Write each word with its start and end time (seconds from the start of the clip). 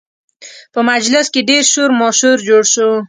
په 0.73 0.79
مجلس 0.91 1.25
کې 1.33 1.47
ډېر 1.49 1.63
شور 1.73 1.89
ماشور 2.01 2.37
جوړ 2.49 2.63
شو 2.73 2.91